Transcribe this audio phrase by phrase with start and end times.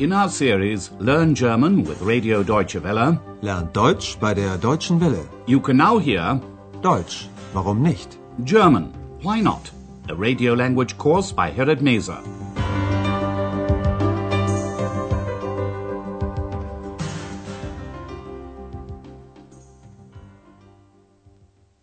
[0.00, 5.24] In our series Learn German with Radio Deutsche Welle, Lernt Deutsch bei der Deutschen Welle.
[5.46, 6.40] you can now hear
[6.82, 8.16] Deutsch, warum nicht?
[8.44, 8.92] German,
[9.22, 9.70] Why Not?
[10.08, 12.16] A radio language course by Herrad Meese.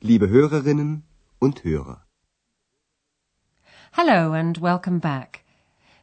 [0.01, 1.03] Liebe Hörerinnen
[1.39, 2.01] und Hörer.
[3.91, 5.43] Hello and welcome back.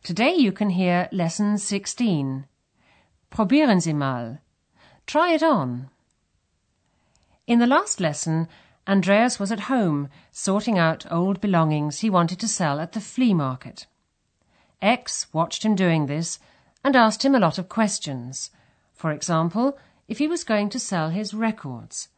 [0.04, 2.44] Today you can hear lesson 16.
[3.30, 4.36] Probieren Sie mal.
[5.06, 5.88] Try it on.
[7.46, 8.46] In the last lesson,
[8.86, 13.32] Andreas was at home sorting out old belongings he wanted to sell at the flea
[13.32, 13.86] market.
[14.82, 16.38] Ex watched him doing this
[16.84, 18.50] and asked him a lot of questions.
[18.92, 22.08] For example, if he was going to sell his records.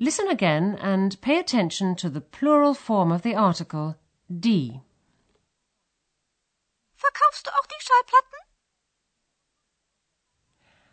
[0.00, 3.94] Listen again and pay attention to the plural form of the article
[4.28, 4.80] die.
[7.02, 8.38] Verkaufst du auch die Schallplatten?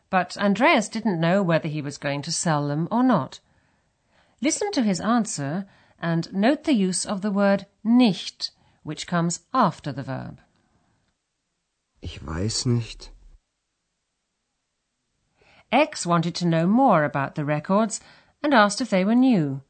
[0.10, 3.40] But Andreas didn't know whether he was going to sell them or not.
[4.42, 5.68] Listen to his answer
[6.00, 8.50] and note the use of the word nicht,
[8.82, 10.42] which comes after the verb.
[12.02, 13.12] Ich weiß nicht.
[15.72, 18.02] Ex wanted to know more about the records
[18.42, 19.62] and asked if they were new.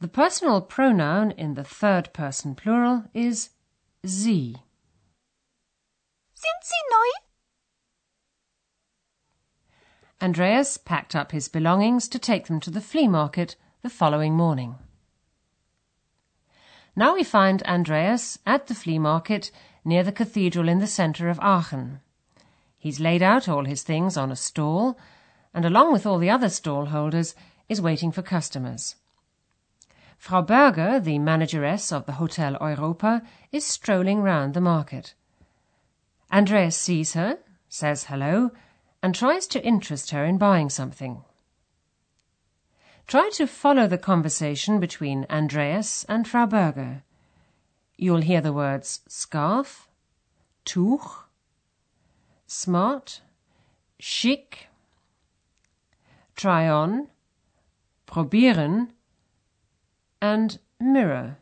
[0.00, 3.50] The personal pronoun in the third person plural is
[4.04, 4.62] sie.
[6.46, 7.12] Sind sie neu?
[10.22, 14.76] Andreas packed up his belongings to take them to the flea market the following morning.
[16.94, 19.50] Now we find Andreas at the flea market
[19.84, 22.00] near the cathedral in the centre of Aachen.
[22.78, 24.96] He's laid out all his things on a stall,
[25.52, 27.34] and along with all the other stall holders,
[27.68, 28.94] is waiting for customers.
[30.16, 35.14] Frau Berger, the manageress of the Hotel Europa, is strolling round the market.
[36.36, 37.38] Andreas sees her,
[37.70, 38.50] says hello,
[39.02, 41.24] and tries to interest her in buying something.
[43.06, 47.04] Try to follow the conversation between Andreas and Frau Berger.
[47.96, 49.88] You'll hear the words scarf,
[50.66, 51.24] Tuch,
[52.46, 53.22] smart,
[53.98, 54.66] chic,
[56.36, 57.08] try on,
[58.06, 58.92] probieren,
[60.20, 61.38] and mirror,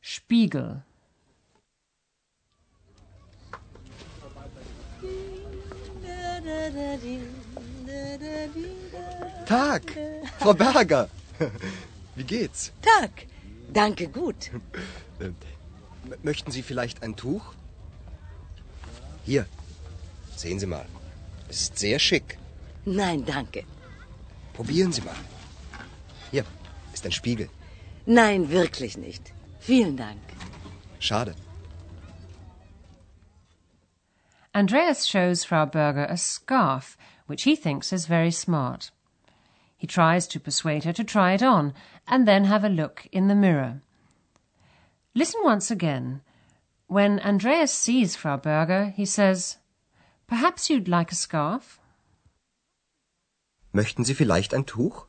[0.00, 0.84] Spiegel.
[9.46, 9.82] Tag,
[10.38, 11.08] Frau Berger.
[12.16, 12.72] Wie geht's?
[12.82, 13.26] Tag.
[13.72, 14.50] Danke, gut.
[16.22, 17.54] Möchten Sie vielleicht ein Tuch?
[19.24, 19.46] Hier,
[20.36, 20.86] sehen Sie mal.
[21.48, 22.38] Es ist sehr schick.
[22.84, 23.64] Nein, danke.
[24.54, 25.16] Probieren Sie mal.
[26.30, 26.44] Hier
[26.92, 27.48] ist ein Spiegel.
[28.06, 29.32] Nein, wirklich nicht.
[29.60, 30.20] Vielen Dank.
[30.98, 31.34] Schade.
[34.54, 38.92] Andreas shows Frau Berger a scarf, which he thinks is very smart.
[39.76, 41.74] He tries to persuade her to try it on
[42.06, 43.82] and then have a look in the mirror.
[45.14, 46.20] Listen once again.
[46.86, 49.58] When Andreas sees Frau Berger, he says,
[50.28, 51.80] Perhaps you'd like a scarf?
[53.74, 55.08] Möchten Sie vielleicht ein Tuch?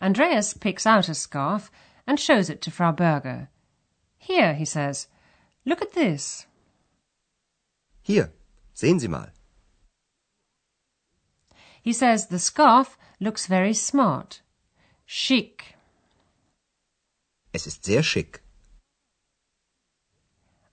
[0.00, 1.70] Andreas picks out a scarf
[2.06, 3.48] and shows it to Frau Berger.
[4.18, 5.08] Here, he says,
[5.64, 6.46] look at this.
[8.04, 8.32] Hier,
[8.74, 9.32] sehen Sie mal.
[11.80, 14.42] He says the scarf looks very smart.
[15.06, 15.74] Chic.
[17.54, 18.40] Es ist sehr schick.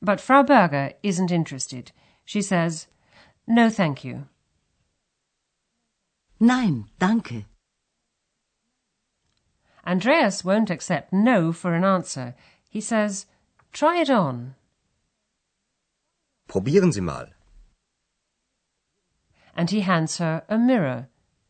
[0.01, 1.93] But Frau Berger isn't interested.
[2.25, 2.87] She says,
[3.47, 4.27] No, thank you.
[6.39, 7.45] Nein, danke.
[9.85, 12.35] Andreas won't accept no for an answer.
[12.69, 13.25] He says,
[13.71, 14.55] Try it on.
[16.51, 17.33] Probieren Sie mal.
[19.55, 21.07] And he hands her a mirror.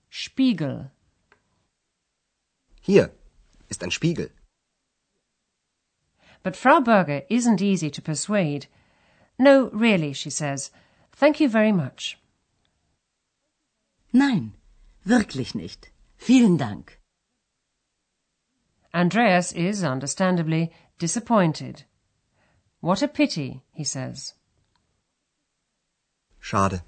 [0.10, 0.92] Spiegel.
[2.82, 3.10] Hier
[3.68, 4.30] ist ein Spiegel.
[6.44, 8.68] But Frau Berger isn't easy to persuade.
[9.40, 10.70] No, really, she says.
[11.12, 12.20] Thank you very much.
[14.14, 14.54] Nein,
[15.04, 15.90] wirklich nicht.
[16.18, 17.00] Vielen Dank.
[18.94, 21.86] Andreas is, understandably, disappointed.
[22.82, 24.36] What a pity, he says.
[26.42, 26.82] Schade.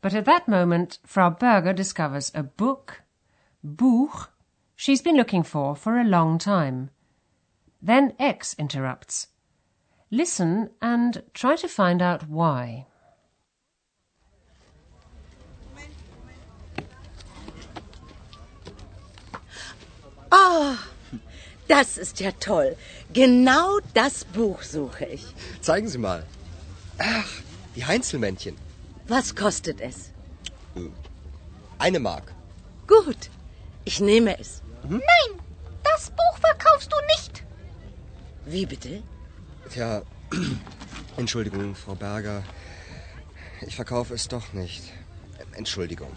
[0.00, 3.02] But at that moment, Frau Berger discovers a book,
[3.64, 4.30] Buch,
[4.76, 6.90] she's been looking for for a long time.
[7.80, 9.28] Then Ex interrupts.
[10.10, 12.86] Listen and try to find out why.
[20.30, 20.88] Ah,
[21.66, 22.76] Das ist ja toll.
[23.12, 25.24] Genau das Buch suche ich.
[25.62, 26.24] Zeigen Sie mal.
[26.98, 27.28] Ach,
[27.74, 28.56] die Heinzelmännchen.
[29.08, 30.10] Was kostet es?
[31.78, 32.32] Eine Mark.
[32.86, 33.30] Gut,
[33.84, 34.62] ich nehme es.
[34.88, 35.00] Nein,
[35.82, 37.44] das Buch verkaufst du nicht.
[38.46, 39.02] Wie bitte?
[39.70, 40.02] Tja,
[41.16, 42.42] Entschuldigung, Frau Berger.
[43.62, 44.82] Ich verkaufe es doch nicht.
[45.52, 46.10] Entschuldigung.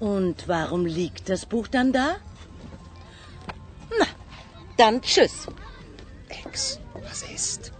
[0.00, 2.16] Und warum liegt das Buch dann da?
[3.98, 4.06] Na,
[4.76, 5.46] dann tschüss.
[6.28, 7.72] Ex, was ist?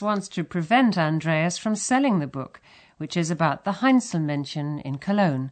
[0.00, 2.60] Wants to prevent Andreas from selling the book,
[2.98, 5.50] which is about the Heinzelmännchen in Cologne.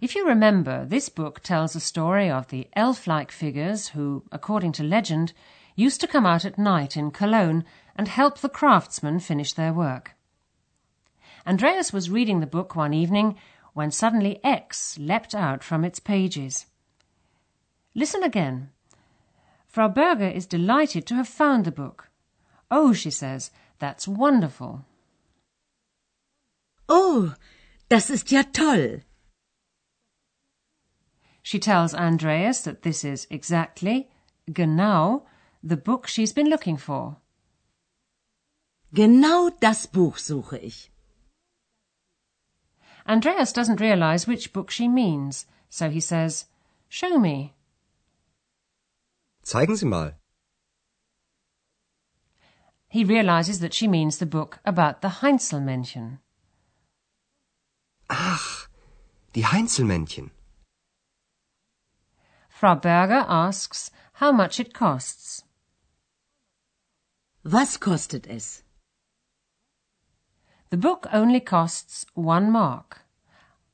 [0.00, 4.82] If you remember, this book tells a story of the elf-like figures who, according to
[4.82, 5.32] legend,
[5.76, 7.64] used to come out at night in Cologne
[7.94, 10.16] and help the craftsmen finish their work.
[11.46, 13.36] Andreas was reading the book one evening
[13.74, 16.66] when suddenly Ex leapt out from its pages.
[17.94, 18.70] Listen again.
[19.68, 22.08] Frau Berger is delighted to have found the book.
[22.70, 24.84] Oh, she says, that's wonderful.
[26.88, 27.34] Oh,
[27.88, 29.02] das ist ja toll.
[31.42, 34.08] She tells Andreas that this is exactly,
[34.52, 35.26] genau,
[35.62, 37.18] the book she's been looking for.
[38.92, 40.90] Genau das Buch suche ich.
[43.06, 46.46] Andreas doesn't realize which book she means, so he says,
[46.88, 47.54] Show me.
[49.44, 50.14] Zeigen Sie mal.
[52.96, 56.20] He realizes that she means the book about the Heinzelmännchen.
[58.08, 58.68] Ach,
[59.34, 60.30] die Heinzelmännchen.
[62.48, 65.44] Frau Berger asks how much it costs.
[67.44, 68.62] Was kostet es?
[70.70, 73.02] The book only costs one mark.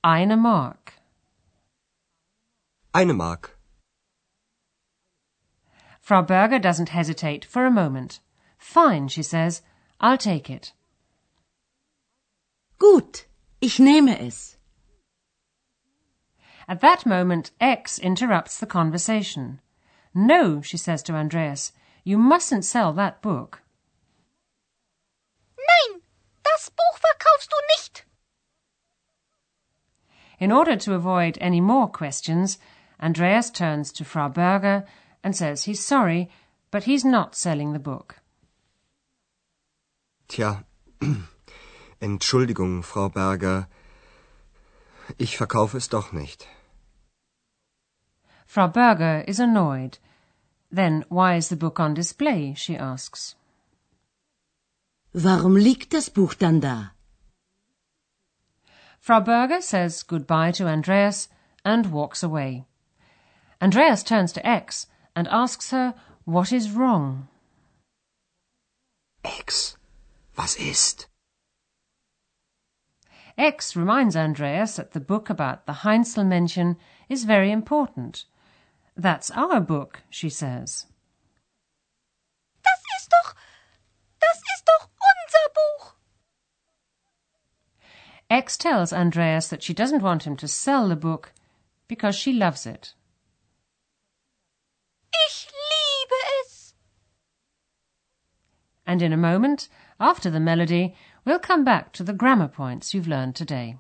[0.03, 0.95] Eine Mark.
[2.93, 3.57] Eine Mark.
[6.01, 8.19] Frau Berger doesn't hesitate for a moment.
[8.63, 9.61] Fine, she says.
[10.01, 10.73] I'll take it.
[12.79, 13.27] Gut,
[13.61, 14.57] ich nehme es.
[16.69, 19.61] At that moment, Ex interrupts the conversation.
[20.15, 21.73] No, she says to Andreas,
[22.05, 23.63] you mustn't sell that book.
[25.59, 26.01] Nein,
[26.45, 28.05] das Buch verkaufst du nicht.
[30.39, 32.59] In order to avoid any more questions,
[33.01, 34.87] Andreas turns to Frau Berger
[35.23, 36.31] and says he's sorry,
[36.71, 38.22] but he's not selling the book.
[40.33, 40.65] Tja,
[42.01, 43.69] Entschuldigung, Frau Berger.
[45.19, 46.47] Ich verkaufe es doch nicht.
[48.47, 49.99] Frau Berger is annoyed.
[50.71, 52.55] Then why is the book on display?
[52.55, 53.37] she asks.
[55.13, 56.93] Warum liegt das Buch dann da?
[59.01, 61.29] Frau Berger says goodbye to Andreas
[61.63, 62.65] and walks away.
[63.61, 65.93] Andreas turns to X and asks her
[66.25, 67.29] what is wrong.
[69.23, 69.77] Ex,
[70.37, 71.09] was ist?
[73.37, 76.77] Ex reminds Andreas that the book about the Heinzelmännchen
[77.09, 78.25] is very important.
[78.97, 80.87] That's our book, she says.
[82.63, 83.35] Das ist doch.
[84.21, 85.95] Das ist doch unser Buch.
[88.29, 91.33] Ex tells Andreas that she doesn't want him to sell the book
[91.89, 92.95] because she loves it.
[95.27, 96.75] Ich liebe es.
[98.93, 100.95] And in a moment, after the melody,
[101.25, 103.79] we'll come back to the grammar points you've learned today.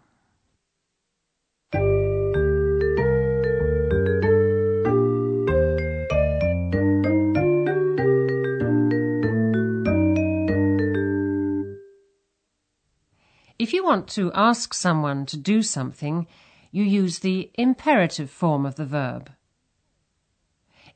[13.59, 16.27] If you want to ask someone to do something,
[16.71, 19.31] you use the imperative form of the verb.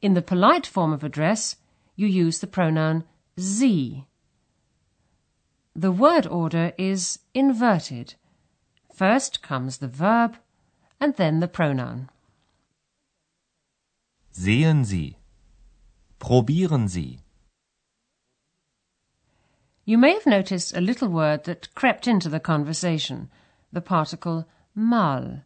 [0.01, 1.57] In the polite form of address,
[1.97, 3.05] you use the pronoun
[3.37, 4.07] sie.
[5.75, 8.15] The word order is inverted.
[8.95, 10.39] First comes the verb
[11.01, 12.09] and then the pronoun.
[14.33, 15.17] Sehen Sie.
[16.19, 17.21] Probieren Sie.
[19.85, 23.31] You may have noticed a little word that crept into the conversation,
[23.73, 25.43] the particle mal.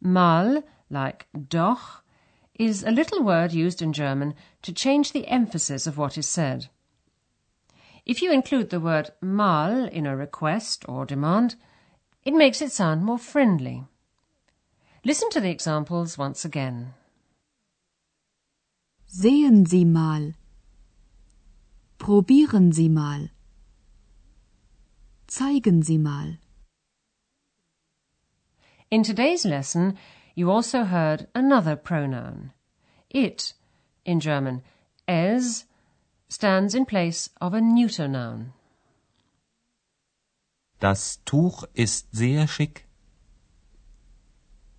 [0.00, 2.02] Mal, like doch,
[2.54, 6.68] is a little word used in German to change the emphasis of what is said.
[8.06, 11.56] If you include the word mal in a request or demand,
[12.22, 13.84] it makes it sound more friendly.
[15.04, 16.94] Listen to the examples once again.
[19.06, 20.34] Sehen Sie mal.
[21.98, 23.30] Probieren Sie mal.
[25.26, 26.38] Zeigen Sie mal.
[28.90, 29.96] In today's lesson,
[30.34, 32.52] you also heard another pronoun.
[33.08, 33.54] It,
[34.04, 34.62] in German,
[35.08, 35.64] es,
[36.28, 38.52] stands in place of a neuter noun.
[40.80, 42.86] Das Tuch ist sehr schick.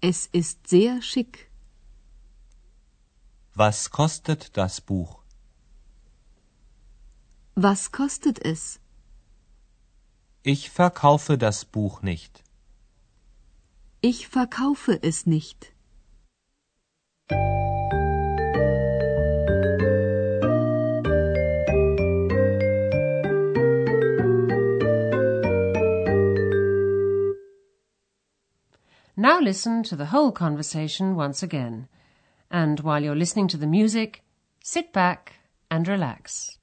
[0.01, 1.49] Es ist sehr schick.
[3.55, 5.23] Was kostet das Buch?
[7.55, 8.79] Was kostet es?
[10.43, 12.43] Ich verkaufe das Buch nicht.
[14.01, 15.73] Ich verkaufe es nicht.
[29.17, 31.87] Now listen to the whole conversation once again.
[32.51, 34.23] And while you're listening to the music,
[34.61, 35.33] sit back
[35.71, 36.57] and relax.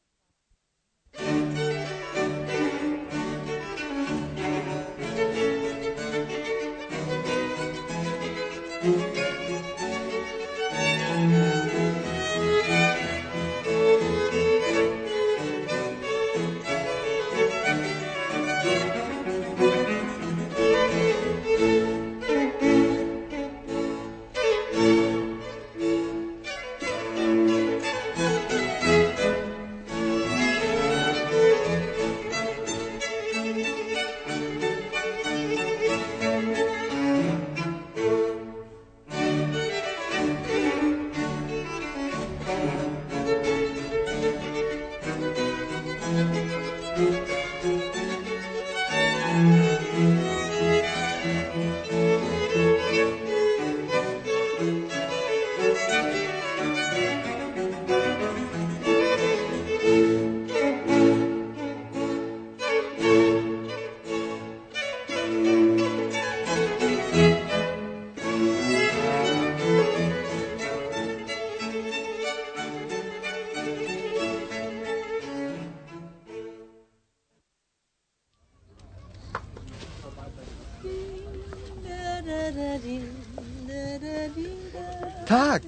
[85.32, 85.62] Tag,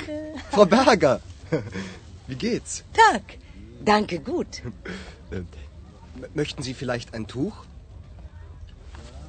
[0.50, 1.20] Frau Berger.
[2.28, 2.84] Wie geht's?
[2.92, 3.22] Tag.
[3.92, 4.52] Danke gut.
[5.30, 5.46] Äh, m-
[6.34, 7.56] möchten Sie vielleicht ein Tuch?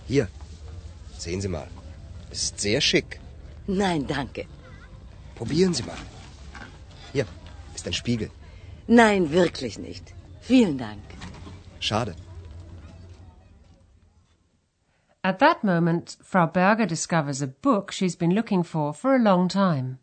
[0.08, 0.27] Hier,
[1.18, 1.68] sehen Sie mal.
[2.32, 3.20] Es ist sehr schick.
[3.68, 4.46] Nein, danke.
[5.36, 5.98] Probieren Sie mal.
[7.13, 7.25] Hier
[7.74, 8.30] ist ein Spiegel.
[8.88, 10.13] Nein, wirklich nicht.
[10.42, 11.04] Vielen Dank.
[11.80, 12.13] Schade.
[15.24, 19.48] At that moment, Frau Berger discovers a book she's been looking for for a long
[19.48, 19.98] time.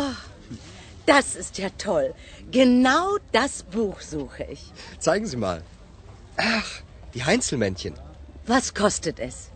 [0.00, 0.16] Oh,
[1.06, 2.14] das ist ja toll.
[2.50, 4.62] Genau das Buch suche ich.
[4.98, 5.62] Zeigen Sie mal.
[6.36, 6.70] Ach,
[7.14, 7.94] die Heinzelmännchen.
[8.46, 9.50] Was kostet es?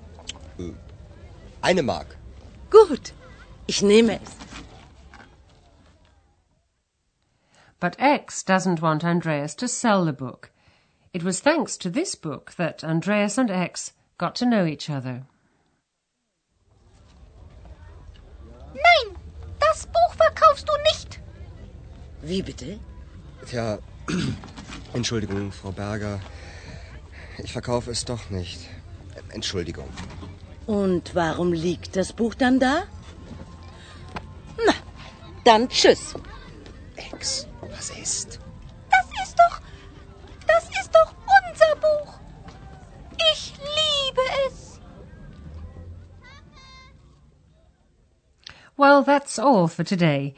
[0.59, 0.73] Äh,
[1.63, 2.17] eine Mark.
[2.71, 3.15] Gut,
[3.67, 4.31] ich nehme es.
[7.81, 10.51] But Ex doesn't want Andreas to sell the book.
[11.13, 15.27] It was thanks to this book that Andreas and Ex got to know each other.
[22.25, 22.79] Wie bitte?
[23.47, 23.79] Tja,
[24.95, 26.21] Entschuldigung, Frau Berger.
[27.37, 28.61] Ich verkaufe es doch nicht.
[29.31, 29.89] Entschuldigung.
[30.67, 32.85] Und warum liegt das Buch dann da?
[34.67, 34.73] Na,
[35.45, 36.15] dann tschüss.
[36.97, 38.41] Ex, was ist?
[38.91, 39.61] Das ist doch.
[40.47, 41.13] Das ist doch
[41.43, 42.15] unser Buch.
[43.33, 44.81] Ich liebe es.
[48.79, 50.35] Well, that's all for today.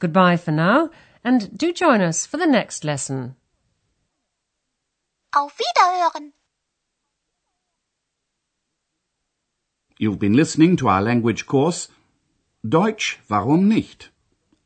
[0.00, 0.90] Goodbye for now,
[1.24, 3.36] and do join us for the next lesson.
[5.32, 6.32] Auf Wiederhören.
[9.98, 11.88] You've been listening to our language course
[12.66, 14.10] Deutsch, warum nicht?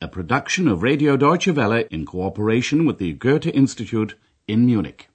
[0.01, 4.15] A production of Radio Deutsche Welle in cooperation with the Goethe Institute
[4.47, 5.08] in Munich.